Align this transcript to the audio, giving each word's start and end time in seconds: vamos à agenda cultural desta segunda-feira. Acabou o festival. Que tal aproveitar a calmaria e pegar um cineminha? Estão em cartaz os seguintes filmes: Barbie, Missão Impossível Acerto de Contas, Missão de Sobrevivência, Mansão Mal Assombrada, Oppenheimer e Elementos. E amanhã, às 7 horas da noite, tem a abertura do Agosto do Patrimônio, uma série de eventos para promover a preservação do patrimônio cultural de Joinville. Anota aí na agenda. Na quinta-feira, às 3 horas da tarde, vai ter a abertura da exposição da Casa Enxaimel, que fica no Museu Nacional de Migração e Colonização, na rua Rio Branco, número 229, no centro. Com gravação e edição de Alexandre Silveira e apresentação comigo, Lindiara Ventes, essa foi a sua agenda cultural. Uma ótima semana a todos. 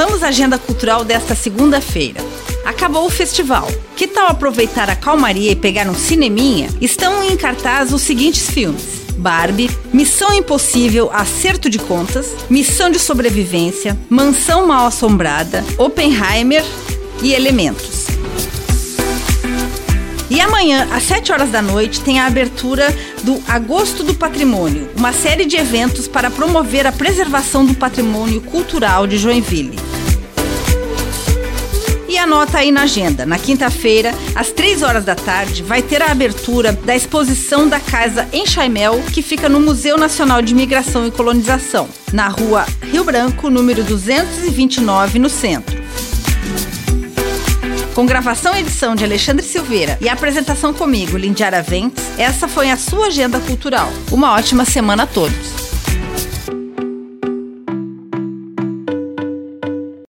vamos 0.00 0.22
à 0.22 0.28
agenda 0.28 0.56
cultural 0.56 1.04
desta 1.04 1.34
segunda-feira. 1.34 2.22
Acabou 2.64 3.04
o 3.04 3.10
festival. 3.10 3.70
Que 3.94 4.06
tal 4.06 4.28
aproveitar 4.28 4.88
a 4.88 4.96
calmaria 4.96 5.52
e 5.52 5.56
pegar 5.56 5.86
um 5.86 5.94
cineminha? 5.94 6.70
Estão 6.80 7.22
em 7.22 7.36
cartaz 7.36 7.92
os 7.92 8.00
seguintes 8.00 8.48
filmes: 8.48 8.82
Barbie, 9.18 9.70
Missão 9.92 10.32
Impossível 10.32 11.10
Acerto 11.12 11.68
de 11.68 11.78
Contas, 11.78 12.32
Missão 12.48 12.88
de 12.88 12.98
Sobrevivência, 12.98 13.94
Mansão 14.08 14.66
Mal 14.66 14.86
Assombrada, 14.86 15.62
Oppenheimer 15.76 16.64
e 17.22 17.34
Elementos. 17.34 18.06
E 20.30 20.40
amanhã, 20.40 20.88
às 20.92 21.02
7 21.02 21.32
horas 21.32 21.50
da 21.50 21.60
noite, 21.60 22.00
tem 22.00 22.20
a 22.20 22.26
abertura 22.26 22.86
do 23.24 23.42
Agosto 23.48 24.04
do 24.04 24.14
Patrimônio, 24.14 24.88
uma 24.96 25.12
série 25.12 25.44
de 25.44 25.56
eventos 25.56 26.06
para 26.06 26.30
promover 26.30 26.86
a 26.86 26.92
preservação 26.92 27.66
do 27.66 27.74
patrimônio 27.74 28.40
cultural 28.40 29.08
de 29.08 29.18
Joinville. 29.18 29.76
Anota 32.20 32.58
aí 32.58 32.70
na 32.70 32.82
agenda. 32.82 33.24
Na 33.24 33.38
quinta-feira, 33.38 34.14
às 34.34 34.50
3 34.50 34.82
horas 34.82 35.04
da 35.04 35.14
tarde, 35.14 35.62
vai 35.62 35.82
ter 35.82 36.02
a 36.02 36.10
abertura 36.10 36.72
da 36.72 36.94
exposição 36.94 37.66
da 37.66 37.80
Casa 37.80 38.28
Enxaimel, 38.32 39.02
que 39.12 39.22
fica 39.22 39.48
no 39.48 39.58
Museu 39.58 39.96
Nacional 39.96 40.42
de 40.42 40.54
Migração 40.54 41.06
e 41.06 41.10
Colonização, 41.10 41.88
na 42.12 42.28
rua 42.28 42.66
Rio 42.82 43.04
Branco, 43.04 43.48
número 43.48 43.82
229, 43.82 45.18
no 45.18 45.30
centro. 45.30 45.80
Com 47.94 48.06
gravação 48.06 48.54
e 48.54 48.60
edição 48.60 48.94
de 48.94 49.02
Alexandre 49.02 49.44
Silveira 49.44 49.98
e 50.00 50.08
apresentação 50.08 50.72
comigo, 50.72 51.16
Lindiara 51.16 51.62
Ventes, 51.62 52.04
essa 52.16 52.46
foi 52.46 52.70
a 52.70 52.76
sua 52.76 53.06
agenda 53.06 53.40
cultural. 53.40 53.90
Uma 54.10 54.32
ótima 54.34 54.64
semana 54.64 55.02
a 55.02 55.06
todos. 55.06 55.59